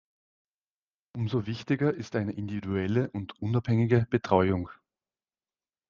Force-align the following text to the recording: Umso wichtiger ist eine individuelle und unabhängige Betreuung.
Umso 1.15 1.45
wichtiger 1.45 1.93
ist 1.93 2.15
eine 2.15 2.31
individuelle 2.31 3.11
und 3.11 3.39
unabhängige 3.39 4.07
Betreuung. 4.09 4.67